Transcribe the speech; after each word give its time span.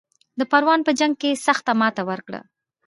د 0.39 0.41
پروان 0.51 0.79
په 0.87 0.91
جنګ 0.99 1.13
کې 1.21 1.41
سخته 1.45 1.71
ماته 1.81 2.01
ورکړه. 2.09 2.41